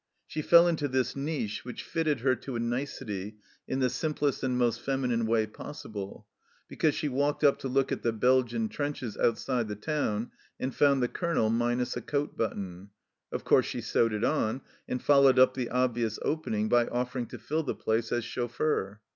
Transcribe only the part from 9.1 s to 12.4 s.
outside the town, and found the Colonel minus a coat